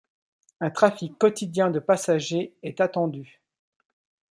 [0.61, 3.39] Un trafic quotidien de passagers est attendu.